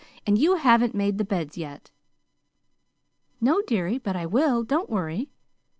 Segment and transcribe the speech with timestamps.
[0.25, 1.91] "And you haven't made the beds yet."
[3.39, 4.63] "No, dearie, but I will.
[4.63, 5.29] Don't worry."